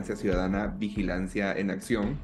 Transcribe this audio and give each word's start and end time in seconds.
vigilancia 0.00 0.16
ciudadana, 0.16 0.66
Vigilancia 0.78 1.52
en 1.52 1.70
Acción. 1.70 2.18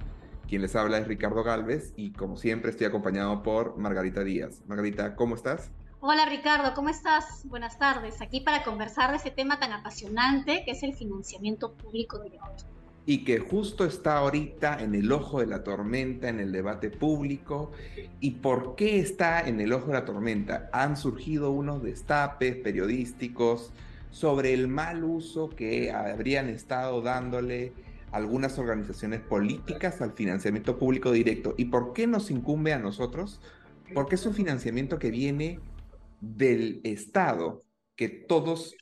Quien 0.49 0.63
les 0.63 0.75
habla 0.75 0.97
es 0.97 1.07
Ricardo 1.07 1.43
Galvez 1.45 1.93
y 1.95 2.13
como 2.13 2.39
siempre 2.39 2.71
estoy 2.71 2.87
acompañado 2.87 3.43
por 3.43 3.77
Margarita 3.77 4.25
Díaz. 4.25 4.63
Margarita, 4.67 5.15
¿cómo 5.15 5.35
estás? 5.35 5.71
Hola 6.01 6.25
Ricardo, 6.27 6.73
¿cómo 6.75 6.89
estás? 6.89 7.43
Buenas 7.45 7.79
tardes. 7.79 8.23
Aquí 8.23 8.41
para 8.41 8.65
conversar 8.65 9.11
de 9.11 9.19
este 9.19 9.31
tema 9.31 9.59
tan 9.59 9.73
apasionante 9.73 10.63
que 10.65 10.71
es 10.71 10.83
el 10.85 10.95
financiamiento 10.95 11.75
público 11.75 12.19
directo. 12.21 12.65
Y 13.05 13.25
que 13.25 13.41
justo 13.41 13.85
está 13.85 14.17
ahorita 14.19 14.79
en 14.81 14.95
el 14.95 15.13
ojo 15.13 15.41
de 15.41 15.47
la 15.47 15.63
tormenta, 15.63 16.31
en 16.31 16.41
el 16.41 16.53
debate 16.53 16.91
público. 16.91 17.73
¿Y 18.21 18.33
por 18.33 18.75
qué 18.75 19.01
está 19.01 19.47
en 19.47 19.61
el 19.61 19.75
ojo 19.75 19.89
de 19.89 19.93
la 19.93 20.07
tormenta? 20.07 20.71
Han 20.73 20.97
surgido 20.97 21.51
unos 21.51 21.83
destapes 21.83 22.57
periodísticos 22.57 23.71
sobre 24.17 24.55
el 24.55 24.67
mal 24.67 25.05
uso 25.05 25.51
que 25.51 25.93
habrían 25.93 26.49
estado 26.49 27.03
dándole 27.03 27.75
algunas 28.13 28.59
organizaciones 28.59 29.21
políticas 29.21 30.01
al 30.01 30.15
financiamiento 30.15 30.79
público 30.79 31.13
directo. 31.13 31.53
¿Y 31.59 31.67
por 31.67 31.93
qué 31.93 32.07
nos 32.07 32.31
incumbe 32.31 32.73
a 32.73 32.79
nosotros? 32.79 33.43
Porque 33.93 34.15
es 34.15 34.25
un 34.25 34.33
financiamiento 34.33 34.99
que 34.99 35.11
viene 35.11 35.61
del 36.23 36.81
Estado, 36.83 37.63
que 37.95 38.09
todos, 38.09 38.75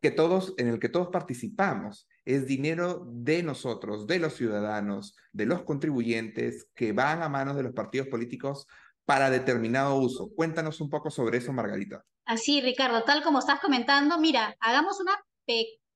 que 0.00 0.12
todos, 0.12 0.54
en 0.56 0.68
el 0.68 0.78
que 0.78 0.88
todos 0.88 1.08
participamos. 1.08 2.06
Es 2.24 2.46
dinero 2.46 3.08
de 3.12 3.42
nosotros, 3.42 4.06
de 4.06 4.20
los 4.20 4.34
ciudadanos, 4.34 5.16
de 5.32 5.46
los 5.46 5.64
contribuyentes, 5.64 6.68
que 6.76 6.92
van 6.92 7.24
a 7.24 7.28
manos 7.28 7.56
de 7.56 7.64
los 7.64 7.72
partidos 7.72 8.06
políticos 8.06 8.68
para 9.04 9.30
determinado 9.30 9.96
uso. 9.96 10.30
Cuéntanos 10.34 10.80
un 10.80 10.88
poco 10.88 11.10
sobre 11.10 11.38
eso, 11.38 11.52
Margarita. 11.52 12.04
Así, 12.24 12.60
Ricardo, 12.60 13.02
tal 13.04 13.22
como 13.22 13.40
estás 13.40 13.60
comentando, 13.60 14.18
mira, 14.18 14.56
hagamos 14.60 14.98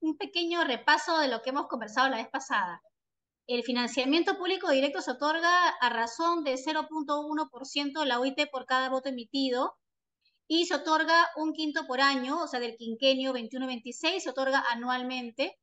un 0.01 0.17
pequeño 0.17 0.64
repaso 0.64 1.19
de 1.19 1.29
lo 1.29 1.41
que 1.41 1.51
hemos 1.51 1.69
conversado 1.69 2.09
la 2.09 2.19
vez 2.19 2.29
pasada. 2.29 2.83
El 3.47 3.62
financiamiento 3.62 4.36
público 4.36 4.70
directo 4.70 5.01
se 5.01 5.12
otorga 5.12 5.69
a 5.69 5.89
razón 5.89 6.45
de 6.45 6.56
0.1% 6.56 8.01
de 8.01 8.06
la 8.06 8.20
OIT 8.20 8.51
por 8.51 8.67
cada 8.67 8.91
voto 8.91 9.09
emitido 9.09 9.75
y 10.47 10.67
se 10.67 10.75
otorga 10.75 11.29
un 11.36 11.55
quinto 11.55 11.86
por 11.86 12.03
año, 12.03 12.42
o 12.42 12.47
sea, 12.47 12.61
del 12.61 12.77
quinquenio 12.77 13.33
21-26 13.33 14.20
se 14.20 14.31
otorga 14.31 14.62
anualmente 14.70 15.59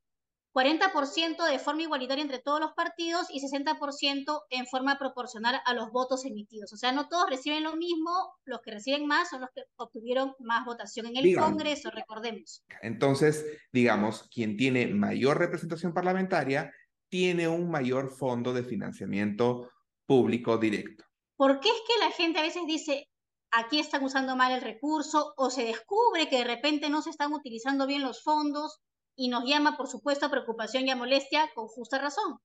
40% 0.56 1.44
de 1.50 1.58
forma 1.58 1.82
igualitaria 1.82 2.22
entre 2.22 2.38
todos 2.38 2.60
los 2.60 2.72
partidos 2.72 3.26
y 3.28 3.46
60% 3.46 4.44
en 4.48 4.66
forma 4.66 4.98
proporcional 4.98 5.60
a 5.66 5.74
los 5.74 5.90
votos 5.90 6.24
emitidos. 6.24 6.72
O 6.72 6.78
sea, 6.78 6.92
no 6.92 7.08
todos 7.08 7.28
reciben 7.28 7.62
lo 7.62 7.76
mismo, 7.76 8.10
los 8.46 8.62
que 8.62 8.70
reciben 8.70 9.06
más 9.06 9.28
son 9.28 9.42
los 9.42 9.50
que 9.54 9.64
obtuvieron 9.76 10.34
más 10.38 10.64
votación 10.64 11.08
en 11.08 11.18
el 11.18 11.36
Congreso, 11.36 11.90
recordemos. 11.90 12.64
Entonces, 12.80 13.44
digamos, 13.70 14.30
quien 14.32 14.56
tiene 14.56 14.86
mayor 14.86 15.36
representación 15.36 15.92
parlamentaria 15.92 16.72
tiene 17.10 17.48
un 17.48 17.70
mayor 17.70 18.08
fondo 18.08 18.54
de 18.54 18.64
financiamiento 18.64 19.68
público 20.06 20.56
directo. 20.56 21.04
¿Por 21.36 21.60
qué 21.60 21.68
es 21.68 21.82
que 21.86 22.02
la 22.02 22.10
gente 22.12 22.38
a 22.38 22.42
veces 22.42 22.62
dice, 22.66 23.10
aquí 23.50 23.78
están 23.78 24.02
usando 24.02 24.36
mal 24.36 24.52
el 24.52 24.62
recurso 24.62 25.34
o 25.36 25.50
se 25.50 25.64
descubre 25.64 26.30
que 26.30 26.38
de 26.38 26.44
repente 26.44 26.88
no 26.88 27.02
se 27.02 27.10
están 27.10 27.34
utilizando 27.34 27.86
bien 27.86 28.00
los 28.00 28.22
fondos? 28.22 28.80
Y 29.16 29.28
nos 29.28 29.44
llama, 29.44 29.76
por 29.76 29.88
supuesto, 29.88 30.26
a 30.26 30.30
preocupación 30.30 30.86
y 30.86 30.90
a 30.90 30.96
molestia 30.96 31.50
con 31.54 31.66
justa 31.68 31.98
razón. 31.98 32.38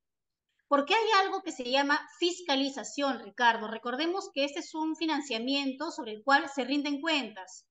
Porque 0.67 0.95
hay 0.95 1.09
algo 1.23 1.44
que 1.44 1.52
se 1.52 1.69
llama 1.69 2.00
fiscalización, 2.17 3.19
Ricardo. 3.19 3.67
Recordemos 3.67 4.30
que 4.33 4.45
este 4.45 4.59
es 4.59 4.73
un 4.73 4.95
financiamiento 4.95 5.91
sobre 5.91 6.13
el 6.13 6.23
cual 6.23 6.50
se 6.50 6.63
rinden 6.63 7.01
cuentas. 7.01 7.66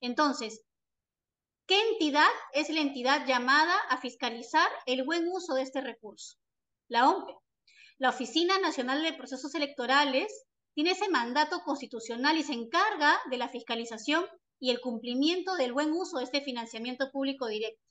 Entonces, 0.00 0.62
¿qué 1.66 1.78
entidad 1.90 2.30
es 2.54 2.70
la 2.70 2.80
entidad 2.80 3.26
llamada 3.26 3.76
a 3.90 3.98
fiscalizar 3.98 4.70
el 4.86 5.04
buen 5.04 5.28
uso 5.28 5.54
de 5.54 5.62
este 5.62 5.82
recurso? 5.82 6.38
La 6.88 7.10
OMPE. 7.10 7.34
La 7.98 8.08
Oficina 8.08 8.58
Nacional 8.58 9.02
de 9.02 9.12
Procesos 9.12 9.54
Electorales 9.54 10.46
tiene 10.72 10.92
ese 10.92 11.10
mandato 11.10 11.60
constitucional 11.62 12.38
y 12.38 12.42
se 12.42 12.54
encarga 12.54 13.20
de 13.30 13.36
la 13.36 13.50
fiscalización 13.50 14.24
y 14.58 14.70
el 14.70 14.80
cumplimiento 14.80 15.56
del 15.56 15.74
buen 15.74 15.92
uso 15.92 16.16
de 16.16 16.24
este 16.24 16.40
financiamiento 16.40 17.10
público 17.10 17.46
directo. 17.46 17.89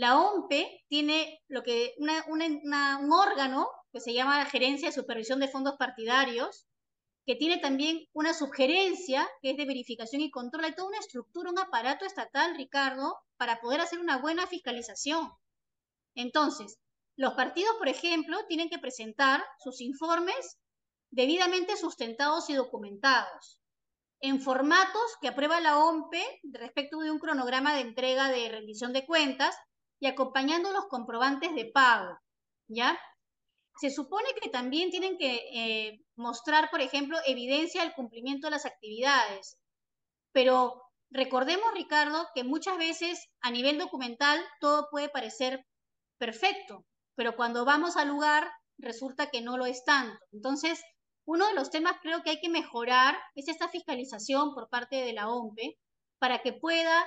La 0.00 0.18
OMPE 0.18 0.86
tiene 0.88 1.42
lo 1.48 1.62
que 1.62 1.94
un 1.98 3.12
órgano 3.12 3.68
que 3.92 4.00
se 4.00 4.14
llama 4.14 4.38
la 4.38 4.46
Gerencia 4.46 4.88
de 4.88 4.94
Supervisión 4.94 5.40
de 5.40 5.48
Fondos 5.48 5.76
Partidarios, 5.78 6.66
que 7.26 7.36
tiene 7.36 7.58
también 7.58 8.06
una 8.14 8.32
sugerencia 8.32 9.28
que 9.42 9.50
es 9.50 9.58
de 9.58 9.66
verificación 9.66 10.22
y 10.22 10.30
control. 10.30 10.64
Hay 10.64 10.74
toda 10.74 10.88
una 10.88 11.00
estructura, 11.00 11.50
un 11.50 11.58
aparato 11.58 12.06
estatal, 12.06 12.56
Ricardo, 12.56 13.18
para 13.36 13.60
poder 13.60 13.82
hacer 13.82 13.98
una 13.98 14.16
buena 14.16 14.46
fiscalización. 14.46 15.30
Entonces, 16.14 16.78
los 17.16 17.34
partidos, 17.34 17.76
por 17.76 17.88
ejemplo, 17.88 18.38
tienen 18.48 18.70
que 18.70 18.78
presentar 18.78 19.44
sus 19.58 19.82
informes 19.82 20.58
debidamente 21.10 21.76
sustentados 21.76 22.48
y 22.48 22.54
documentados 22.54 23.60
en 24.20 24.40
formatos 24.40 25.18
que 25.20 25.28
aprueba 25.28 25.60
la 25.60 25.76
OMPE 25.76 26.40
respecto 26.52 27.00
de 27.00 27.10
un 27.10 27.18
cronograma 27.18 27.74
de 27.74 27.82
entrega 27.82 28.30
de 28.30 28.48
rendición 28.48 28.94
de 28.94 29.04
cuentas 29.04 29.54
y 30.00 30.06
acompañando 30.06 30.72
los 30.72 30.86
comprobantes 30.86 31.54
de 31.54 31.66
pago, 31.66 32.18
¿ya? 32.68 32.98
Se 33.76 33.90
supone 33.90 34.28
que 34.40 34.48
también 34.48 34.90
tienen 34.90 35.16
que 35.18 35.40
eh, 35.52 36.00
mostrar, 36.16 36.70
por 36.70 36.80
ejemplo, 36.80 37.18
evidencia 37.26 37.82
del 37.82 37.94
cumplimiento 37.94 38.46
de 38.46 38.52
las 38.52 38.66
actividades, 38.66 39.58
pero 40.32 40.82
recordemos, 41.10 41.72
Ricardo, 41.74 42.26
que 42.34 42.44
muchas 42.44 42.78
veces 42.78 43.28
a 43.40 43.50
nivel 43.50 43.78
documental 43.78 44.40
todo 44.60 44.88
puede 44.90 45.08
parecer 45.08 45.66
perfecto, 46.18 46.84
pero 47.14 47.36
cuando 47.36 47.64
vamos 47.64 47.96
al 47.96 48.08
lugar 48.08 48.50
resulta 48.78 49.30
que 49.30 49.42
no 49.42 49.58
lo 49.58 49.66
es 49.66 49.84
tanto. 49.84 50.18
Entonces, 50.32 50.80
uno 51.26 51.46
de 51.46 51.54
los 51.54 51.70
temas 51.70 51.96
creo 52.02 52.22
que 52.22 52.30
hay 52.30 52.40
que 52.40 52.48
mejorar 52.48 53.18
es 53.34 53.48
esta 53.48 53.68
fiscalización 53.68 54.54
por 54.54 54.68
parte 54.68 54.96
de 54.96 55.12
la 55.12 55.28
OMPE 55.28 55.78
para 56.18 56.40
que 56.42 56.52
pueda 56.52 57.06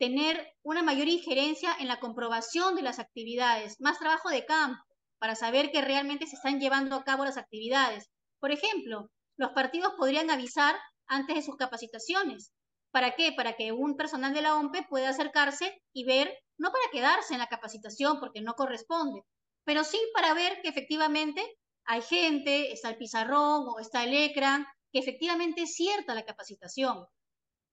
tener 0.00 0.50
una 0.62 0.82
mayor 0.82 1.08
injerencia 1.08 1.76
en 1.78 1.86
la 1.86 2.00
comprobación 2.00 2.74
de 2.74 2.80
las 2.80 2.98
actividades, 2.98 3.76
más 3.80 3.98
trabajo 3.98 4.30
de 4.30 4.46
campo 4.46 4.82
para 5.20 5.34
saber 5.34 5.70
que 5.70 5.82
realmente 5.82 6.26
se 6.26 6.36
están 6.36 6.58
llevando 6.58 6.96
a 6.96 7.04
cabo 7.04 7.26
las 7.26 7.36
actividades. 7.36 8.08
Por 8.40 8.50
ejemplo, 8.50 9.10
los 9.36 9.50
partidos 9.50 9.92
podrían 9.98 10.30
avisar 10.30 10.74
antes 11.06 11.36
de 11.36 11.42
sus 11.42 11.56
capacitaciones. 11.56 12.50
¿Para 12.90 13.14
qué? 13.14 13.32
Para 13.32 13.52
que 13.56 13.72
un 13.72 13.98
personal 13.98 14.32
de 14.32 14.40
la 14.40 14.56
OMPE 14.56 14.86
pueda 14.88 15.10
acercarse 15.10 15.82
y 15.92 16.04
ver, 16.04 16.34
no 16.56 16.72
para 16.72 16.90
quedarse 16.90 17.34
en 17.34 17.40
la 17.40 17.48
capacitación 17.48 18.20
porque 18.20 18.40
no 18.40 18.54
corresponde, 18.54 19.20
pero 19.64 19.84
sí 19.84 20.00
para 20.14 20.32
ver 20.32 20.62
que 20.62 20.70
efectivamente 20.70 21.44
hay 21.84 22.00
gente, 22.00 22.72
está 22.72 22.88
el 22.88 22.96
pizarrón 22.96 23.66
o 23.68 23.78
está 23.80 24.04
el 24.04 24.14
ecran, 24.14 24.66
que 24.92 25.00
efectivamente 25.00 25.62
es 25.62 25.74
cierta 25.74 26.14
la 26.14 26.24
capacitación. 26.24 27.04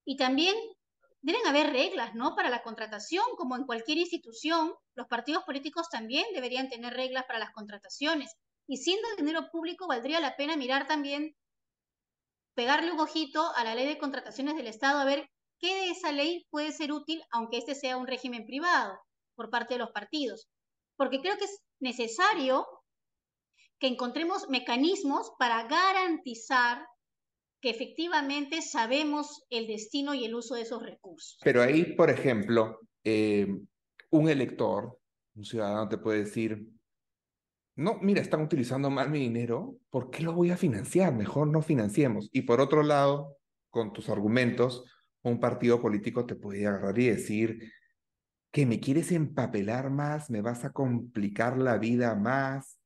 Y 0.06 0.18
también 0.18 0.56
deben 1.22 1.46
haber 1.48 1.72
reglas, 1.72 2.16
¿no? 2.16 2.36
Para 2.36 2.50
la 2.50 2.64
contratación, 2.64 3.26
como 3.38 3.56
en 3.56 3.66
cualquier 3.66 3.98
institución, 3.98 4.74
los 4.96 5.08
partidos 5.08 5.44
políticos 5.44 5.90
también 5.90 6.26
deberían 6.34 6.70
tener 6.70 6.94
reglas 6.94 7.26
para 7.26 7.40
las 7.40 7.52
contrataciones. 7.52 8.34
Y 8.68 8.78
siendo 8.78 9.08
dinero 9.18 9.50
público, 9.52 9.88
valdría 9.88 10.20
la 10.20 10.36
pena 10.36 10.58
mirar 10.58 10.88
también, 10.88 11.36
pegarle 12.56 12.92
un 12.92 13.00
ojito 13.00 13.52
a 13.56 13.64
la 13.64 13.76
ley 13.76 13.88
de 13.88 13.98
contrataciones 13.98 14.56
del 14.56 14.68
Estado, 14.68 15.00
a 15.00 15.06
ver 15.06 15.30
qué 15.60 15.74
de 15.74 15.90
esa 15.90 16.12
ley 16.12 16.46
puede 16.50 16.72
ser 16.72 16.92
útil, 16.92 17.24
aunque 17.32 17.58
este 17.58 17.76
sea 17.76 17.98
un 17.98 18.08
régimen 18.08 18.46
privado 18.46 19.00
por 19.36 19.50
parte 19.50 19.76
de 19.76 19.80
los 19.80 19.92
partidos. 19.92 20.48
Porque 20.98 21.22
creo 21.22 21.38
que 21.38 21.46
es 21.46 21.62
necesario 21.80 22.68
que 23.80 23.88
encontremos 23.88 24.50
mecanismos 24.50 25.32
para 25.38 25.64
garantizar 25.68 26.86
que 27.62 27.70
efectivamente 27.70 28.62
sabemos 28.62 29.46
el 29.50 29.68
destino 29.68 30.14
y 30.14 30.26
el 30.26 30.36
uso 30.36 30.56
de 30.56 30.62
esos 30.62 30.84
recursos. 30.84 31.38
Pero 31.44 31.62
ahí, 31.62 31.96
por 31.96 32.10
ejemplo, 32.10 32.80
eh, 33.04 33.48
un 34.12 34.30
elector, 34.30 35.00
un 35.36 35.44
ciudadano 35.44 35.88
te 35.90 35.98
puede 35.98 36.20
decir, 36.20 36.68
no, 37.76 38.00
mira, 38.02 38.22
están 38.22 38.42
utilizando 38.42 38.90
mal 38.90 39.10
mi 39.10 39.20
dinero, 39.20 39.78
¿por 39.90 40.10
qué 40.10 40.24
lo 40.24 40.34
voy 40.34 40.50
a 40.50 40.58
financiar? 40.58 41.14
Mejor 41.14 41.48
no 41.48 41.62
financiemos. 41.62 42.30
Y 42.32 42.42
por 42.42 42.60
otro 42.60 42.82
lado, 42.82 43.38
con 43.70 43.94
tus 43.94 44.10
argumentos, 44.10 44.84
un 45.22 45.40
partido 45.40 45.80
político 45.80 46.26
te 46.26 46.36
puede 46.36 46.66
agarrar 46.66 46.98
y 46.98 47.08
decir 47.08 47.72
que 48.52 48.66
me 48.66 48.80
quieres 48.80 49.12
empapelar 49.12 49.92
más, 49.92 50.30
me 50.32 50.42
vas 50.42 50.66
a 50.66 50.72
complicar 50.72 51.58
la 51.58 51.78
vida 51.78 52.16
más. 52.16 52.80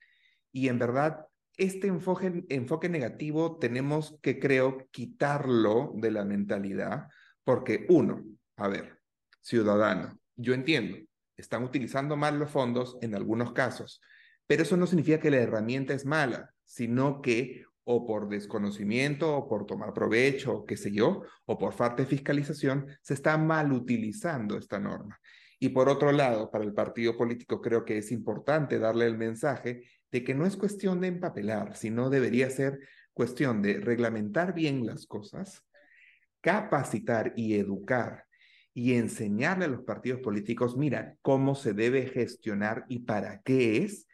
Y 0.51 0.67
en 0.67 0.79
verdad, 0.79 1.25
este 1.61 1.87
enfoque, 1.87 2.43
enfoque 2.49 2.89
negativo 2.89 3.57
tenemos 3.57 4.17
que, 4.23 4.39
creo, 4.39 4.87
quitarlo 4.89 5.93
de 5.95 6.09
la 6.09 6.25
mentalidad, 6.25 7.07
porque 7.43 7.85
uno, 7.89 8.25
a 8.57 8.67
ver, 8.67 8.99
ciudadano, 9.41 10.19
yo 10.35 10.55
entiendo, 10.55 10.97
están 11.37 11.63
utilizando 11.63 12.17
mal 12.17 12.39
los 12.39 12.49
fondos 12.49 12.97
en 13.01 13.13
algunos 13.13 13.53
casos, 13.53 14.01
pero 14.47 14.63
eso 14.63 14.75
no 14.75 14.87
significa 14.87 15.19
que 15.19 15.29
la 15.29 15.37
herramienta 15.37 15.93
es 15.93 16.03
mala, 16.03 16.51
sino 16.65 17.21
que 17.21 17.65
o 17.93 18.05
por 18.05 18.29
desconocimiento 18.29 19.35
o 19.35 19.47
por 19.49 19.65
tomar 19.65 19.93
provecho, 19.93 20.65
qué 20.65 20.77
sé 20.77 20.91
yo, 20.91 21.23
o 21.45 21.57
por 21.57 21.73
falta 21.73 22.03
de 22.03 22.09
fiscalización, 22.09 22.87
se 23.01 23.13
está 23.13 23.37
mal 23.37 23.73
utilizando 23.73 24.57
esta 24.57 24.79
norma. 24.79 25.19
Y 25.59 25.69
por 25.69 25.89
otro 25.89 26.13
lado, 26.13 26.49
para 26.49 26.63
el 26.63 26.73
partido 26.73 27.17
político 27.17 27.59
creo 27.59 27.83
que 27.83 27.97
es 27.97 28.11
importante 28.13 28.79
darle 28.79 29.07
el 29.07 29.17
mensaje 29.17 29.83
de 30.09 30.23
que 30.23 30.33
no 30.33 30.45
es 30.45 30.55
cuestión 30.55 31.01
de 31.01 31.07
empapelar, 31.07 31.75
sino 31.75 32.09
debería 32.09 32.49
ser 32.49 32.79
cuestión 33.13 33.61
de 33.61 33.81
reglamentar 33.81 34.53
bien 34.53 34.85
las 34.85 35.05
cosas, 35.05 35.61
capacitar 36.39 37.33
y 37.35 37.55
educar 37.55 38.25
y 38.73 38.93
enseñarle 38.93 39.65
a 39.65 39.67
los 39.67 39.83
partidos 39.83 40.21
políticos, 40.21 40.77
mira, 40.77 41.17
cómo 41.21 41.55
se 41.55 41.73
debe 41.73 42.07
gestionar 42.07 42.85
y 42.87 42.99
para 42.99 43.41
qué 43.41 43.83
es, 43.83 44.07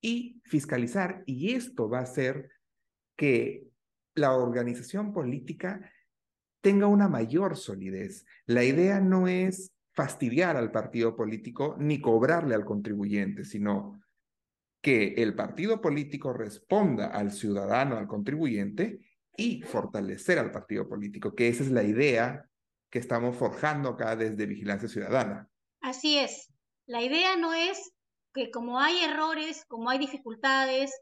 y 0.00 0.40
fiscalizar. 0.44 1.24
Y 1.26 1.54
esto 1.54 1.88
va 1.88 1.98
a 1.98 2.02
hacer 2.02 2.50
que 3.16 3.68
la 4.14 4.34
organización 4.34 5.12
política 5.12 5.90
tenga 6.60 6.86
una 6.86 7.08
mayor 7.08 7.56
solidez. 7.56 8.24
La 8.46 8.64
idea 8.64 9.00
no 9.00 9.28
es 9.28 9.72
fastidiar 9.92 10.56
al 10.56 10.70
partido 10.70 11.14
político 11.14 11.76
ni 11.78 12.00
cobrarle 12.00 12.54
al 12.54 12.64
contribuyente, 12.64 13.44
sino 13.44 14.00
que 14.80 15.14
el 15.14 15.34
partido 15.34 15.80
político 15.80 16.32
responda 16.32 17.06
al 17.06 17.32
ciudadano, 17.32 17.96
al 17.96 18.06
contribuyente, 18.06 19.00
y 19.36 19.62
fortalecer 19.62 20.38
al 20.38 20.52
partido 20.52 20.88
político, 20.88 21.34
que 21.34 21.48
esa 21.48 21.62
es 21.62 21.70
la 21.70 21.82
idea 21.82 22.48
que 22.90 22.98
estamos 22.98 23.36
forjando 23.36 23.90
acá 23.90 24.14
desde 24.16 24.46
Vigilancia 24.46 24.88
Ciudadana. 24.88 25.48
Así 25.80 26.18
es. 26.18 26.52
La 26.86 27.02
idea 27.02 27.36
no 27.36 27.52
es 27.52 27.92
que 28.32 28.50
como 28.50 28.78
hay 28.78 28.98
errores, 29.02 29.64
como 29.66 29.90
hay 29.90 29.98
dificultades, 29.98 30.92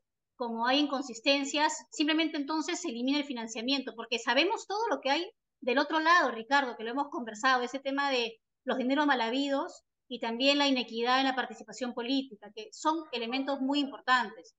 como 0.42 0.66
hay 0.66 0.80
inconsistencias, 0.80 1.86
simplemente 1.92 2.36
entonces 2.36 2.80
se 2.80 2.88
elimina 2.88 3.18
el 3.18 3.24
financiamiento, 3.24 3.92
porque 3.94 4.18
sabemos 4.18 4.66
todo 4.66 4.88
lo 4.88 5.00
que 5.00 5.08
hay 5.08 5.30
del 5.60 5.78
otro 5.78 6.00
lado, 6.00 6.32
Ricardo, 6.32 6.74
que 6.76 6.82
lo 6.82 6.90
hemos 6.90 7.10
conversado, 7.10 7.62
ese 7.62 7.78
tema 7.78 8.10
de 8.10 8.40
los 8.64 8.76
dineros 8.76 9.06
mal 9.06 9.20
habidos 9.20 9.84
y 10.08 10.18
también 10.18 10.58
la 10.58 10.66
inequidad 10.66 11.20
en 11.20 11.26
la 11.26 11.36
participación 11.36 11.94
política, 11.94 12.50
que 12.56 12.70
son 12.72 13.04
elementos 13.12 13.60
muy 13.60 13.78
importantes. 13.78 14.56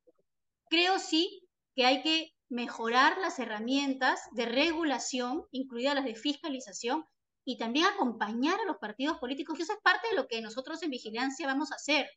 Creo 0.69 0.99
sí 0.99 1.45
que 1.75 1.85
hay 1.85 2.01
que 2.01 2.31
mejorar 2.49 3.17
las 3.17 3.37
herramientas 3.39 4.21
de 4.31 4.45
regulación, 4.45 5.43
incluidas 5.51 5.95
las 5.95 6.05
de 6.05 6.15
fiscalización, 6.15 7.03
y 7.45 7.57
también 7.57 7.87
acompañar 7.87 8.57
a 8.57 8.65
los 8.65 8.77
partidos 8.77 9.17
políticos, 9.17 9.59
y 9.59 9.63
eso 9.63 9.73
es 9.73 9.79
parte 9.83 10.07
de 10.11 10.15
lo 10.15 10.27
que 10.29 10.41
nosotros 10.41 10.81
en 10.81 10.91
Vigilancia 10.91 11.45
vamos 11.45 11.73
a 11.73 11.75
hacer, 11.75 12.07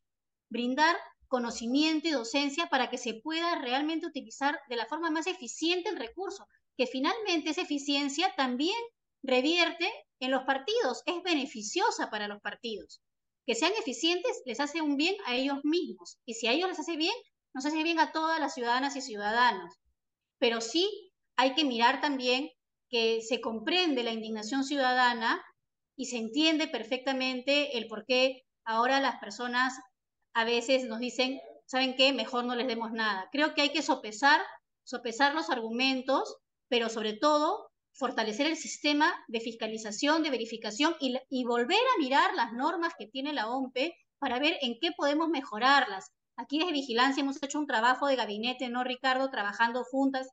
brindar 0.49 0.97
conocimiento 1.29 2.09
y 2.09 2.13
docencia 2.13 2.67
para 2.67 2.91
que 2.91 2.99
se 2.99 3.15
pueda 3.15 3.59
realmente 3.61 4.07
utilizar 4.07 4.59
de 4.69 4.77
la 4.77 4.87
forma 4.87 5.11
más 5.11 5.27
eficiente 5.27 5.89
el 5.89 5.99
recurso, 5.99 6.47
que 6.77 6.87
finalmente 6.87 7.51
esa 7.51 7.63
eficiencia 7.63 8.33
también 8.37 8.77
revierte 9.23 9.91
en 10.21 10.31
los 10.31 10.45
partidos, 10.45 11.03
es 11.07 11.23
beneficiosa 11.23 12.11
para 12.11 12.29
los 12.29 12.41
partidos. 12.41 13.01
Que 13.47 13.55
sean 13.55 13.73
eficientes 13.79 14.43
les 14.45 14.61
hace 14.61 14.83
un 14.83 14.97
bien 14.97 15.17
a 15.27 15.35
ellos 15.35 15.59
mismos, 15.63 16.19
y 16.25 16.35
si 16.35 16.47
a 16.47 16.53
ellos 16.53 16.69
les 16.69 16.79
hace 16.79 16.97
bien, 16.97 17.15
nos 17.55 17.65
hace 17.65 17.83
bien 17.83 17.99
a 18.01 18.13
todas 18.13 18.41
las 18.41 18.55
ciudadanas 18.55 18.97
y 18.97 19.01
ciudadanos. 19.01 19.75
Pero 20.39 20.61
sí 20.61 21.13
hay 21.37 21.55
que 21.55 21.65
mirar 21.65 22.01
también 22.01 22.51
que 22.89 23.21
se 23.23 23.41
comprende 23.41 24.03
la 24.03 24.13
indignación 24.13 24.65
ciudadana 24.65 25.43
y 25.97 26.07
se 26.07 26.19
entiende 26.19 26.69
perfectamente 26.69 27.79
el 27.79 27.89
por 27.89 28.05
qué 28.07 28.43
ahora 28.65 29.01
las 29.01 29.19
personas 29.19 29.75
a 30.37 30.45
veces 30.45 30.85
nos 30.85 30.99
dicen, 30.99 31.41
¿saben 31.65 31.97
qué? 31.97 32.13
Mejor 32.13 32.45
no 32.45 32.55
les 32.55 32.67
demos 32.67 32.93
nada. 32.93 33.27
Creo 33.33 33.55
que 33.55 33.63
hay 33.63 33.73
que 33.73 33.81
sopesar, 33.81 34.39
sopesar 34.85 35.35
los 35.35 35.49
argumentos, 35.49 36.37
pero 36.69 36.91
sobre 36.91 37.15
todo 37.15 37.71
fortalecer 37.95 38.47
el 38.47 38.59
sistema 38.59 39.15
de 39.29 39.41
fiscalización, 39.41 40.23
de 40.23 40.29
verificación 40.29 40.95
y, 41.01 41.45
volver 41.47 41.79
a 41.79 41.99
mirar 41.99 42.35
las 42.35 42.53
normas 42.53 42.93
que 42.99 43.07
tiene 43.07 43.33
la 43.33 43.49
OMPE 43.49 43.97
para 44.19 44.39
ver 44.39 44.59
en 44.61 44.77
qué 44.79 44.91
podemos 44.95 45.31
mejorarlas. 45.31 46.13
Aquí 46.37 46.59
desde 46.59 46.73
Vigilancia 46.73 47.23
hemos 47.23 47.43
hecho 47.43 47.59
un 47.59 47.67
trabajo 47.67 48.07
de 48.07 48.17
gabinete, 48.17 48.69
¿no, 48.69 48.85
Ricardo? 48.85 49.31
Trabajando 49.31 49.85
juntas 49.85 50.29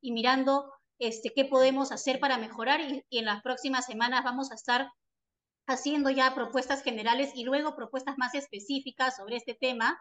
y 0.00 0.12
mirando 0.12 0.72
este, 1.00 1.32
qué 1.34 1.44
podemos 1.44 1.90
hacer 1.90 2.20
para 2.20 2.38
mejorar 2.38 2.80
y, 2.80 3.02
en 3.10 3.24
las 3.24 3.42
próximas 3.42 3.86
semanas 3.86 4.22
vamos 4.22 4.52
a 4.52 4.54
estar 4.54 4.88
haciendo 5.68 6.10
ya 6.10 6.34
propuestas 6.34 6.82
generales 6.82 7.30
y 7.34 7.44
luego 7.44 7.76
propuestas 7.76 8.16
más 8.18 8.34
específicas 8.34 9.16
sobre 9.16 9.36
este 9.36 9.54
tema, 9.54 10.00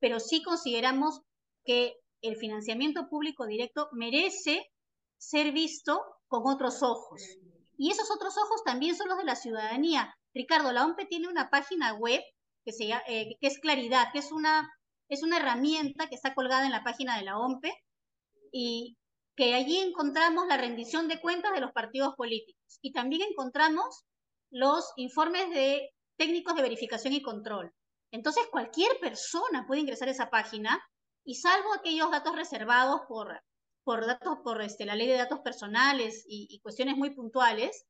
pero 0.00 0.20
sí 0.20 0.42
consideramos 0.42 1.20
que 1.64 1.96
el 2.22 2.36
financiamiento 2.36 3.08
público 3.08 3.46
directo 3.46 3.88
merece 3.92 4.70
ser 5.18 5.52
visto 5.52 6.00
con 6.28 6.42
otros 6.46 6.82
ojos. 6.82 7.20
Y 7.76 7.90
esos 7.90 8.10
otros 8.10 8.36
ojos 8.38 8.62
también 8.64 8.96
son 8.96 9.08
los 9.08 9.18
de 9.18 9.24
la 9.24 9.34
ciudadanía. 9.34 10.14
Ricardo, 10.34 10.72
la 10.72 10.84
OMPE 10.84 11.06
tiene 11.06 11.28
una 11.28 11.50
página 11.50 11.94
web 11.94 12.22
eh, 12.64 13.36
que 13.40 13.46
es 13.46 13.58
Claridad, 13.58 14.12
que 14.12 14.20
es 14.20 14.30
una, 14.30 14.70
es 15.08 15.22
una 15.22 15.38
herramienta 15.38 16.06
que 16.08 16.14
está 16.14 16.32
colgada 16.34 16.64
en 16.64 16.72
la 16.72 16.84
página 16.84 17.18
de 17.18 17.24
la 17.24 17.38
OMPE 17.38 17.72
y 18.52 18.96
que 19.36 19.54
allí 19.54 19.78
encontramos 19.78 20.46
la 20.46 20.58
rendición 20.58 21.08
de 21.08 21.20
cuentas 21.20 21.52
de 21.52 21.60
los 21.60 21.72
partidos 21.72 22.14
políticos 22.14 22.78
y 22.82 22.92
también 22.92 23.22
encontramos 23.22 24.04
los 24.52 24.92
informes 24.96 25.50
de 25.50 25.90
técnicos 26.16 26.54
de 26.54 26.62
verificación 26.62 27.12
y 27.14 27.22
control. 27.22 27.72
Entonces, 28.12 28.44
cualquier 28.50 29.00
persona 29.00 29.66
puede 29.66 29.80
ingresar 29.80 30.08
a 30.08 30.12
esa 30.12 30.30
página 30.30 30.80
y 31.24 31.34
salvo 31.34 31.74
aquellos 31.74 32.10
datos 32.10 32.36
reservados 32.36 33.00
por, 33.08 33.42
por, 33.82 34.06
datos, 34.06 34.38
por 34.44 34.62
este, 34.62 34.84
la 34.86 34.94
ley 34.94 35.08
de 35.08 35.16
datos 35.16 35.40
personales 35.40 36.24
y, 36.28 36.46
y 36.50 36.60
cuestiones 36.60 36.96
muy 36.96 37.10
puntuales, 37.10 37.84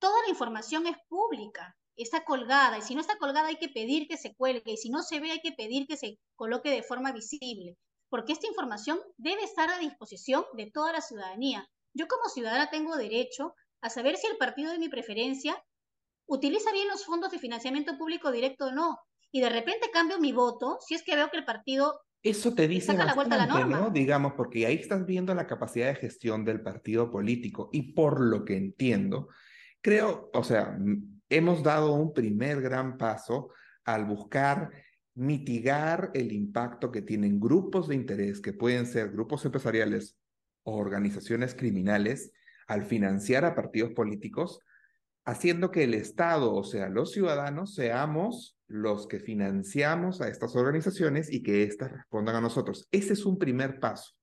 toda 0.00 0.20
la 0.22 0.30
información 0.30 0.88
es 0.88 0.96
pública, 1.08 1.76
está 1.96 2.24
colgada 2.24 2.78
y 2.78 2.82
si 2.82 2.94
no 2.94 3.00
está 3.00 3.18
colgada 3.18 3.48
hay 3.48 3.58
que 3.58 3.68
pedir 3.68 4.08
que 4.08 4.16
se 4.16 4.34
cuelgue 4.34 4.72
y 4.72 4.76
si 4.76 4.90
no 4.90 5.02
se 5.02 5.20
ve 5.20 5.30
hay 5.30 5.40
que 5.40 5.52
pedir 5.52 5.86
que 5.86 5.96
se 5.96 6.18
coloque 6.34 6.70
de 6.70 6.82
forma 6.82 7.12
visible 7.12 7.76
porque 8.12 8.34
esta 8.34 8.46
información 8.46 9.00
debe 9.16 9.42
estar 9.42 9.70
a 9.70 9.78
disposición 9.78 10.44
de 10.52 10.70
toda 10.70 10.92
la 10.92 11.00
ciudadanía. 11.00 11.66
Yo 11.94 12.06
como 12.08 12.28
ciudadana 12.28 12.68
tengo 12.68 12.98
derecho 12.98 13.54
a 13.80 13.88
saber 13.88 14.18
si 14.18 14.26
el 14.26 14.36
partido 14.36 14.70
de 14.70 14.78
mi 14.78 14.90
preferencia 14.90 15.64
utiliza 16.32 16.72
bien 16.72 16.88
los 16.88 17.04
fondos 17.04 17.30
de 17.30 17.38
financiamiento 17.38 17.96
público 17.98 18.32
directo 18.32 18.66
o 18.66 18.72
no. 18.72 18.98
Y 19.30 19.40
de 19.40 19.50
repente 19.50 19.90
cambio 19.92 20.18
mi 20.18 20.32
voto 20.32 20.78
si 20.80 20.94
es 20.94 21.02
que 21.02 21.14
veo 21.14 21.30
que 21.30 21.38
el 21.38 21.44
partido 21.44 22.00
eso 22.22 22.54
te 22.54 22.68
dice 22.68 22.86
saca 22.86 23.04
la 23.04 23.14
vuelta 23.14 23.34
a 23.34 23.38
la 23.38 23.46
norma. 23.46 23.80
¿no? 23.80 23.90
Digamos, 23.90 24.34
porque 24.34 24.64
ahí 24.64 24.76
estás 24.76 25.04
viendo 25.04 25.34
la 25.34 25.48
capacidad 25.48 25.88
de 25.88 25.96
gestión 25.96 26.44
del 26.44 26.62
partido 26.62 27.10
político 27.10 27.68
y 27.72 27.94
por 27.94 28.20
lo 28.20 28.44
que 28.44 28.56
entiendo, 28.56 29.28
creo, 29.80 30.30
o 30.32 30.44
sea, 30.44 30.78
hemos 31.28 31.64
dado 31.64 31.94
un 31.94 32.12
primer 32.12 32.60
gran 32.60 32.96
paso 32.96 33.50
al 33.84 34.04
buscar 34.04 34.70
mitigar 35.14 36.12
el 36.14 36.32
impacto 36.32 36.92
que 36.92 37.02
tienen 37.02 37.40
grupos 37.40 37.88
de 37.88 37.96
interés, 37.96 38.40
que 38.40 38.52
pueden 38.52 38.86
ser 38.86 39.10
grupos 39.10 39.44
empresariales 39.44 40.16
o 40.62 40.76
organizaciones 40.76 41.56
criminales, 41.56 42.32
al 42.68 42.84
financiar 42.84 43.44
a 43.44 43.56
partidos 43.56 43.90
políticos, 43.90 44.60
haciendo 45.24 45.70
que 45.70 45.84
el 45.84 45.94
Estado, 45.94 46.54
o 46.54 46.64
sea, 46.64 46.88
los 46.88 47.12
ciudadanos, 47.12 47.74
seamos 47.74 48.58
los 48.66 49.06
que 49.06 49.20
financiamos 49.20 50.20
a 50.20 50.28
estas 50.28 50.56
organizaciones 50.56 51.30
y 51.30 51.42
que 51.42 51.62
éstas 51.62 51.92
respondan 51.92 52.36
a 52.36 52.40
nosotros. 52.40 52.88
Ese 52.90 53.12
es 53.12 53.24
un 53.24 53.38
primer 53.38 53.78
paso. 53.78 54.14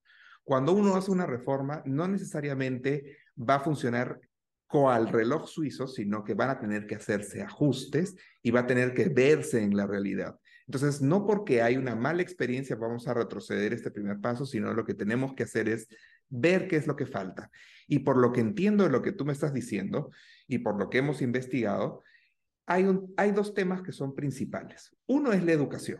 Cuando 0.43 0.73
uno 0.73 0.95
hace 0.95 1.11
una 1.11 1.25
reforma, 1.25 1.83
no 1.85 2.07
necesariamente 2.07 3.17
va 3.37 3.55
a 3.55 3.59
funcionar 3.59 4.19
cual 4.67 5.07
reloj 5.09 5.47
suizo, 5.47 5.87
sino 5.87 6.23
que 6.23 6.35
van 6.35 6.49
a 6.49 6.59
tener 6.59 6.85
que 6.85 6.95
hacerse 6.95 7.41
ajustes 7.41 8.15
y 8.41 8.51
va 8.51 8.61
a 8.61 8.67
tener 8.67 8.93
que 8.93 9.09
verse 9.09 9.61
en 9.63 9.75
la 9.75 9.87
realidad. 9.87 10.39
Entonces, 10.67 11.01
no 11.01 11.25
porque 11.25 11.63
hay 11.63 11.77
una 11.77 11.95
mala 11.95 12.21
experiencia 12.21 12.75
vamos 12.75 13.07
a 13.07 13.15
retroceder 13.15 13.73
este 13.73 13.89
primer 13.89 14.19
paso, 14.19 14.45
sino 14.45 14.73
lo 14.73 14.85
que 14.85 14.93
tenemos 14.93 15.33
que 15.33 15.43
hacer 15.43 15.67
es 15.67 15.87
ver 16.29 16.67
qué 16.67 16.75
es 16.75 16.85
lo 16.85 16.95
que 16.95 17.07
falta. 17.07 17.49
Y 17.87 17.99
por 17.99 18.17
lo 18.17 18.31
que 18.31 18.41
entiendo 18.41 18.83
de 18.83 18.91
lo 18.91 19.01
que 19.01 19.11
tú 19.11 19.25
me 19.25 19.33
estás 19.33 19.53
diciendo 19.53 20.11
y 20.49 20.57
por 20.59 20.77
lo 20.77 20.89
que 20.89 20.97
hemos 20.97 21.21
investigado, 21.21 22.03
hay, 22.65 22.85
hay 23.15 23.31
dos 23.31 23.53
temas 23.53 23.81
que 23.83 23.93
son 23.93 24.15
principales. 24.15 24.93
Uno 25.07 25.31
es 25.31 25.43
la 25.43 25.53
educación. 25.53 25.99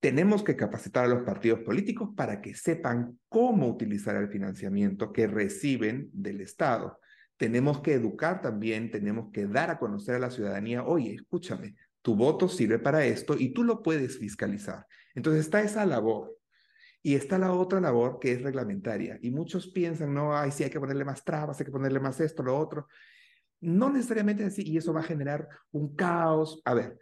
Tenemos 0.00 0.42
que 0.42 0.56
capacitar 0.56 1.04
a 1.04 1.08
los 1.08 1.22
partidos 1.22 1.60
políticos 1.60 2.10
para 2.16 2.40
que 2.40 2.54
sepan 2.54 3.18
cómo 3.28 3.68
utilizar 3.68 4.16
el 4.16 4.28
financiamiento 4.28 5.12
que 5.12 5.26
reciben 5.26 6.08
del 6.12 6.40
Estado. 6.40 6.98
Tenemos 7.36 7.80
que 7.82 7.92
educar 7.92 8.40
también, 8.40 8.90
tenemos 8.90 9.30
que 9.30 9.46
dar 9.46 9.70
a 9.70 9.78
conocer 9.78 10.14
a 10.14 10.20
la 10.20 10.30
ciudadanía, 10.30 10.82
oye, 10.84 11.14
escúchame, 11.14 11.76
tu 12.00 12.16
voto 12.16 12.48
sirve 12.48 12.78
para 12.78 13.04
esto 13.04 13.36
y 13.38 13.52
tú 13.52 13.62
lo 13.62 13.82
puedes 13.82 14.18
fiscalizar. 14.18 14.86
Entonces 15.14 15.42
está 15.44 15.60
esa 15.60 15.84
labor. 15.84 16.34
Y 17.02 17.14
está 17.14 17.38
la 17.38 17.52
otra 17.52 17.80
labor 17.80 18.18
que 18.20 18.32
es 18.32 18.42
reglamentaria. 18.42 19.18
Y 19.22 19.30
muchos 19.30 19.68
piensan, 19.68 20.12
no, 20.12 20.36
ay, 20.36 20.50
sí 20.50 20.64
hay 20.64 20.70
que 20.70 20.80
ponerle 20.80 21.04
más 21.04 21.24
trabas, 21.24 21.58
hay 21.58 21.64
que 21.64 21.72
ponerle 21.72 21.98
más 21.98 22.20
esto, 22.20 22.42
lo 22.42 22.58
otro. 22.58 22.88
No 23.60 23.90
necesariamente 23.90 24.44
así, 24.44 24.62
y 24.66 24.78
eso 24.78 24.92
va 24.92 25.00
a 25.00 25.04
generar 25.04 25.48
un 25.70 25.94
caos. 25.94 26.62
A 26.64 26.74
ver, 26.74 26.98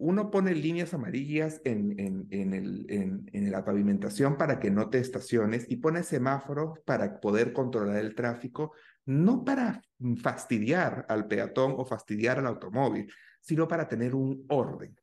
uno 0.00 0.30
pone 0.30 0.54
líneas 0.54 0.94
amarillas 0.94 1.60
en, 1.64 1.94
en, 2.30 2.54
el, 2.54 2.86
en, 2.88 3.50
la 3.52 3.64
pavimentación 3.64 4.38
para 4.38 4.58
que 4.58 4.70
no 4.70 4.88
te 4.88 4.98
estaciones 4.98 5.66
y 5.68 5.76
pone 5.76 6.02
semáforos 6.02 6.78
para 6.86 7.20
poder 7.20 7.52
controlar 7.52 7.98
el 7.98 8.14
tráfico, 8.14 8.72
no 9.04 9.44
para 9.44 9.82
fastidiar 10.22 11.04
al 11.10 11.28
peatón 11.28 11.74
o 11.76 11.84
fastidiar 11.84 12.38
al 12.38 12.46
automóvil, 12.46 13.12
sino 13.42 13.68
para 13.68 13.88
tener 13.88 14.14
un 14.14 14.46
orden. 14.48 14.98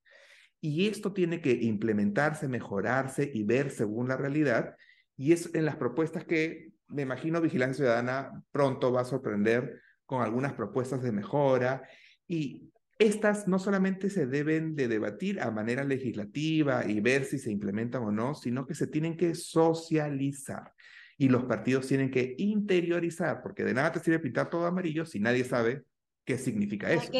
Y 0.61 0.87
esto 0.87 1.13
tiene 1.13 1.41
que 1.41 1.51
implementarse, 1.51 2.47
mejorarse 2.47 3.29
y 3.31 3.43
ver 3.43 3.69
según 3.69 4.07
la 4.07 4.17
realidad. 4.17 4.75
Y 5.15 5.31
es 5.31 5.53
en 5.53 5.65
las 5.65 5.75
propuestas 5.75 6.25
que 6.25 6.71
me 6.87 7.03
imagino 7.03 7.39
Vigilancia 7.39 7.85
Ciudadana 7.85 8.43
pronto 8.51 8.91
va 8.91 9.01
a 9.01 9.05
sorprender 9.05 9.79
con 10.07 10.23
algunas 10.23 10.53
propuestas 10.53 11.03
de 11.03 11.11
mejora. 11.11 11.87
Y 12.27 12.71
estas 12.97 13.47
no 13.47 13.59
solamente 13.59 14.09
se 14.09 14.25
deben 14.25 14.75
de 14.75 14.87
debatir 14.87 15.39
a 15.39 15.51
manera 15.51 15.83
legislativa 15.83 16.83
y 16.87 16.99
ver 16.99 17.25
si 17.25 17.37
se 17.37 17.51
implementan 17.51 18.01
o 18.03 18.11
no, 18.11 18.33
sino 18.33 18.65
que 18.65 18.73
se 18.73 18.87
tienen 18.87 19.15
que 19.15 19.35
socializar. 19.35 20.73
Y 21.19 21.29
los 21.29 21.43
partidos 21.45 21.87
tienen 21.87 22.09
que 22.09 22.35
interiorizar, 22.39 23.43
porque 23.43 23.63
de 23.63 23.73
nada 23.75 23.91
te 23.91 23.99
sirve 23.99 24.19
pintar 24.19 24.49
todo 24.49 24.65
amarillo 24.65 25.05
si 25.05 25.19
nadie 25.19 25.43
sabe 25.43 25.83
qué 26.25 26.37
significa 26.37 26.91
eso. 26.91 27.11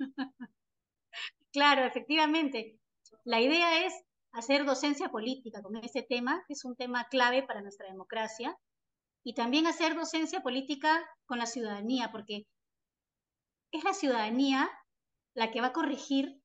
claro, 1.52 1.84
efectivamente. 1.84 2.78
La 3.24 3.40
idea 3.40 3.86
es 3.86 3.92
hacer 4.32 4.64
docencia 4.64 5.10
política 5.10 5.62
con 5.62 5.76
este 5.76 6.02
tema, 6.02 6.42
que 6.46 6.54
es 6.54 6.64
un 6.64 6.74
tema 6.76 7.06
clave 7.10 7.42
para 7.42 7.62
nuestra 7.62 7.86
democracia, 7.88 8.56
y 9.24 9.34
también 9.34 9.66
hacer 9.66 9.94
docencia 9.94 10.40
política 10.40 11.04
con 11.26 11.38
la 11.38 11.46
ciudadanía, 11.46 12.10
porque 12.10 12.46
es 13.72 13.84
la 13.84 13.94
ciudadanía 13.94 14.70
la 15.34 15.50
que 15.50 15.60
va 15.60 15.68
a 15.68 15.72
corregir 15.72 16.40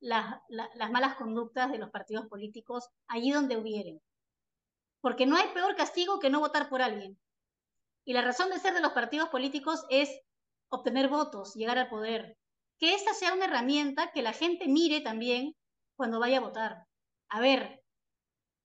las 0.00 0.90
malas 0.90 1.14
conductas 1.14 1.70
de 1.70 1.78
los 1.78 1.90
partidos 1.90 2.26
políticos 2.26 2.88
allí 3.06 3.30
donde 3.30 3.56
hubieren. 3.56 4.00
Porque 5.00 5.26
no 5.26 5.36
hay 5.36 5.48
peor 5.54 5.76
castigo 5.76 6.18
que 6.18 6.30
no 6.30 6.40
votar 6.40 6.68
por 6.68 6.82
alguien. 6.82 7.18
Y 8.04 8.12
la 8.12 8.22
razón 8.22 8.50
de 8.50 8.58
ser 8.58 8.74
de 8.74 8.80
los 8.80 8.92
partidos 8.92 9.28
políticos 9.28 9.84
es 9.90 10.20
obtener 10.70 11.08
votos, 11.08 11.54
llegar 11.54 11.78
al 11.78 11.88
poder. 11.88 12.36
Que 12.78 12.94
esta 12.94 13.14
sea 13.14 13.32
una 13.32 13.44
herramienta 13.44 14.10
que 14.12 14.22
la 14.22 14.32
gente 14.32 14.66
mire 14.66 15.00
también 15.00 15.54
cuando 15.96 16.18
vaya 16.18 16.38
a 16.38 16.42
votar. 16.42 16.86
A 17.28 17.40
ver, 17.40 17.81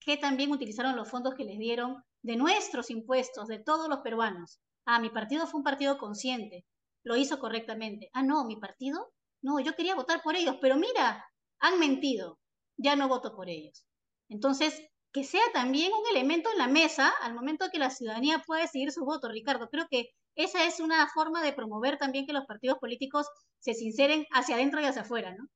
¿qué 0.07 0.15
también 0.15 0.51
utilizaron 0.53 0.95
los 0.95 1.09
fondos 1.09 1.35
que 1.35 1.43
les 1.43 1.59
dieron 1.59 2.01
de 2.23 2.37
nuestros 2.37 2.89
impuestos, 2.89 3.49
de 3.49 3.59
todos 3.59 3.89
los 3.89 3.99
peruanos? 3.99 4.61
Ah, 4.85 5.01
mi 5.01 5.09
partido 5.09 5.45
fue 5.47 5.57
un 5.59 5.65
partido 5.65 5.97
consciente, 5.97 6.65
lo 7.03 7.17
hizo 7.17 7.39
correctamente. 7.39 8.09
Ah, 8.13 8.23
no, 8.23 8.45
mi 8.45 8.55
partido 8.55 9.11
no, 9.41 9.59
yo 9.59 9.73
quería 9.73 9.95
votar 9.95 10.21
por 10.23 10.37
ellos, 10.37 10.55
pero 10.61 10.77
mira, 10.77 11.25
han 11.59 11.77
mentido, 11.79 12.39
ya 12.77 12.95
no 12.95 13.09
voto 13.09 13.35
por 13.35 13.49
ellos. 13.49 13.85
Entonces, 14.29 14.81
que 15.11 15.25
sea 15.25 15.43
también 15.53 15.91
un 15.91 16.07
elemento 16.09 16.49
en 16.53 16.57
la 16.57 16.69
mesa 16.69 17.11
al 17.21 17.33
momento 17.33 17.65
que 17.69 17.77
la 17.77 17.89
ciudadanía 17.89 18.41
pueda 18.47 18.61
decidir 18.61 18.93
su 18.93 19.03
voto, 19.03 19.27
Ricardo. 19.27 19.67
Creo 19.69 19.87
que 19.91 20.11
esa 20.35 20.63
es 20.65 20.79
una 20.79 21.05
forma 21.09 21.43
de 21.43 21.51
promover 21.51 21.97
también 21.97 22.25
que 22.25 22.33
los 22.33 22.45
partidos 22.45 22.77
políticos 22.79 23.27
se 23.59 23.73
sinceren 23.73 24.25
hacia 24.31 24.55
adentro 24.55 24.79
y 24.79 24.85
hacia 24.85 25.01
afuera, 25.01 25.35
¿no? 25.37 25.49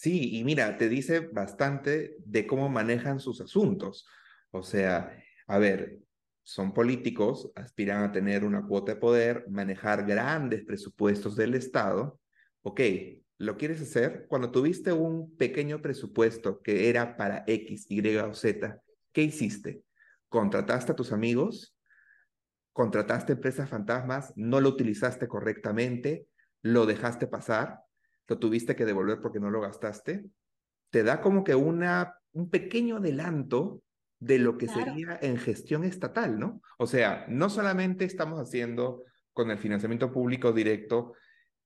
Sí, 0.00 0.38
y 0.38 0.44
mira, 0.44 0.76
te 0.76 0.88
dice 0.88 1.18
bastante 1.18 2.14
de 2.24 2.46
cómo 2.46 2.68
manejan 2.68 3.18
sus 3.18 3.40
asuntos. 3.40 4.06
O 4.52 4.62
sea, 4.62 5.12
a 5.48 5.58
ver, 5.58 5.98
son 6.44 6.72
políticos, 6.72 7.50
aspiran 7.56 8.04
a 8.04 8.12
tener 8.12 8.44
una 8.44 8.64
cuota 8.64 8.94
de 8.94 9.00
poder, 9.00 9.46
manejar 9.48 10.06
grandes 10.06 10.64
presupuestos 10.64 11.34
del 11.34 11.56
Estado. 11.56 12.20
Ok, 12.62 12.80
lo 13.38 13.56
quieres 13.56 13.82
hacer, 13.82 14.26
cuando 14.28 14.52
tuviste 14.52 14.92
un 14.92 15.36
pequeño 15.36 15.82
presupuesto 15.82 16.62
que 16.62 16.88
era 16.88 17.16
para 17.16 17.42
X, 17.48 17.86
Y 17.88 18.16
o 18.18 18.34
Z, 18.34 18.80
¿qué 19.10 19.22
hiciste? 19.22 19.82
¿Contrataste 20.28 20.92
a 20.92 20.94
tus 20.94 21.10
amigos? 21.10 21.76
¿Contrataste 22.72 23.32
empresas 23.32 23.68
fantasmas? 23.68 24.32
¿No 24.36 24.60
lo 24.60 24.68
utilizaste 24.68 25.26
correctamente? 25.26 26.28
¿Lo 26.62 26.86
dejaste 26.86 27.26
pasar? 27.26 27.80
¿Lo 28.28 28.38
tuviste 28.38 28.76
que 28.76 28.84
devolver 28.84 29.20
porque 29.20 29.40
no 29.40 29.50
lo 29.50 29.60
gastaste? 29.60 30.26
Te 30.90 31.02
da 31.02 31.20
como 31.20 31.42
que 31.42 31.54
una, 31.54 32.14
un 32.32 32.50
pequeño 32.50 32.98
adelanto 32.98 33.82
de 34.20 34.38
lo 34.38 34.58
que 34.58 34.68
sería 34.68 35.18
en 35.22 35.38
gestión 35.38 35.84
estatal, 35.84 36.38
¿no? 36.38 36.60
O 36.78 36.86
sea, 36.86 37.24
no 37.28 37.48
solamente 37.50 38.04
estamos 38.04 38.38
haciendo 38.40 39.04
con 39.32 39.50
el 39.50 39.58
financiamiento 39.58 40.12
público 40.12 40.52
directo 40.52 41.14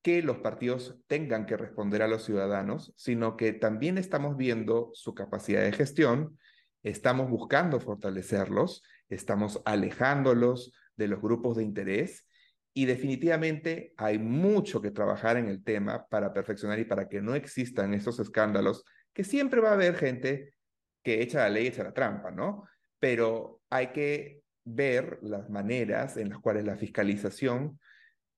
que 0.03 0.23
los 0.23 0.39
partidos 0.39 0.99
tengan 1.07 1.47
que 1.47 1.57
responder 1.57 2.03
a 2.03 2.09
los 2.09 2.25
ciudadanos, 2.25 2.93
sino 2.97 3.37
que 3.37 3.53
también 3.53 3.99
estamos 3.99 4.37
viendo 4.37 4.91
su 4.93 5.15
capacidad 5.15 5.63
de 5.63 5.73
gestión, 5.73 6.39
estamos 6.83 7.31
buscando 7.31 7.81
fortalecerlos, 7.81 8.83
estamos 9.09 9.63
alejándolos 9.65 10.73
de 10.97 11.09
los 11.09 11.21
grupos 11.21 11.57
de 11.57 11.63
interés 11.63 12.27
y 12.75 12.87
definitivamente 12.87 13.93
hay 13.97 14.19
mucho 14.19 14.81
que 14.81 14.91
trabajar 14.91 15.37
en 15.37 15.49
el 15.49 15.63
tema 15.63 16.07
para 16.09 16.33
perfeccionar 16.33 16.79
y 16.79 16.85
para 16.85 17.09
que 17.09 17.21
no 17.21 17.35
existan 17.35 17.93
esos 17.93 18.19
escándalos, 18.19 18.85
que 19.13 19.25
siempre 19.25 19.61
va 19.61 19.71
a 19.71 19.75
haber 19.75 19.97
gente 19.97 20.55
que 21.03 21.23
echa 21.23 21.41
la 21.41 21.51
ley, 21.51 21.67
echa 21.67 21.85
la 21.85 21.93
trampa, 21.93 22.31
¿no? 22.31 22.65
Pero 22.99 23.61
hay 23.69 23.89
que 23.89 24.43
ver 24.65 25.19
las 25.23 25.51
maneras 25.51 26.17
en 26.17 26.31
las 26.31 26.39
cuales 26.39 26.65
la 26.65 26.77
fiscalización 26.77 27.79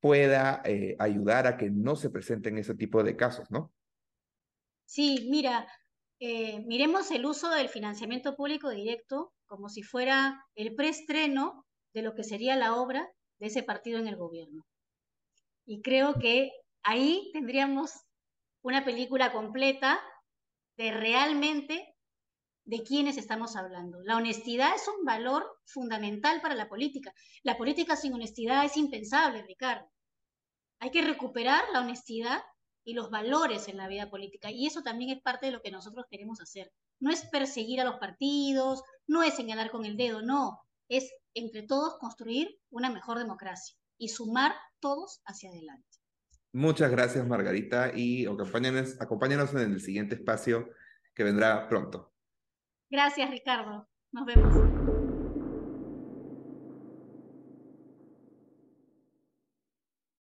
pueda 0.01 0.63
eh, 0.65 0.97
ayudar 0.99 1.47
a 1.47 1.57
que 1.57 1.71
no 1.71 1.95
se 1.97 2.11
presenten 2.11 2.59
ese 2.59 2.75
tipo 2.75 3.03
de 3.03 3.17
casos, 3.17 3.51
¿no? 3.51 3.73
Sí, 4.87 5.29
mira, 5.31 5.67
eh, 6.19 6.65
miremos 6.67 7.11
el 7.11 7.25
uso 7.25 7.51
del 7.51 7.69
financiamiento 7.69 8.35
público 8.35 8.71
directo 8.71 9.33
como 9.47 9.69
si 9.69 9.83
fuera 9.83 10.45
el 10.55 10.75
preestreno 10.75 11.67
de 11.93 12.03
lo 12.03 12.15
que 12.15 12.25
sería 12.25 12.57
la 12.57 12.75
obra 12.75 13.09
de 13.39 13.47
ese 13.47 13.63
partido 13.63 13.99
en 13.99 14.07
el 14.07 14.17
gobierno. 14.17 14.67
Y 15.67 15.83
creo 15.83 16.15
que 16.15 16.53
ahí 16.83 17.31
tendríamos 17.33 17.93
una 18.63 18.85
película 18.85 19.33
completa 19.33 20.01
de 20.77 20.91
realmente 20.93 21.95
de 22.65 22.83
quiénes 22.83 23.17
estamos 23.19 23.57
hablando. 23.57 24.01
La 24.03 24.17
honestidad 24.17 24.75
es 24.75 24.89
un 24.89 25.05
valor 25.05 25.45
fundamental 25.67 26.41
para 26.41 26.55
la 26.55 26.69
política. 26.69 27.13
La 27.43 27.57
política 27.57 27.97
sin 27.97 28.15
honestidad 28.15 28.65
es 28.65 28.77
impensable, 28.77 29.43
Ricardo. 29.43 29.87
Hay 30.81 30.91
que 30.91 31.03
recuperar 31.03 31.63
la 31.73 31.81
honestidad 31.81 32.43
y 32.85 32.95
los 32.95 33.11
valores 33.11 33.69
en 33.69 33.77
la 33.77 33.89
vida 33.89 34.11
política. 34.11 34.51
Y 34.51 34.67
eso 34.67 34.83
también 34.83 35.11
es 35.11 35.23
parte 35.23 35.47
de 35.47 35.53
lo 35.53 35.63
que 35.63 35.71
nosotros 35.71 36.07
queremos 36.11 36.41
hacer. 36.41 36.71
No 37.01 37.11
es 37.11 37.27
perseguir 37.27 37.81
a 37.81 37.85
los 37.85 37.97
partidos, 37.97 38.83
no 39.07 39.23
es 39.23 39.35
señalar 39.35 39.71
con 39.71 39.85
el 39.85 39.97
dedo, 39.97 40.23
no. 40.23 40.61
Es 40.89 41.11
entre 41.35 41.63
todos 41.63 41.99
construir 41.99 42.61
una 42.71 42.91
mejor 42.91 43.19
democracia 43.19 43.77
y 43.99 44.09
sumar 44.09 44.53
todos 44.81 45.21
hacia 45.27 45.51
adelante. 45.51 45.99
Muchas 46.53 46.91
gracias, 46.91 47.27
Margarita, 47.27 47.91
y 47.95 48.27
acompáñanos, 48.27 49.01
acompáñanos 49.01 49.53
en 49.55 49.73
el 49.73 49.81
siguiente 49.81 50.15
espacio 50.15 50.69
que 51.15 51.25
vendrá 51.25 51.69
pronto. 51.69 52.13
Gracias, 52.91 53.29
Ricardo. 53.31 53.89
Nos 54.13 54.27
vemos. 54.27 55.04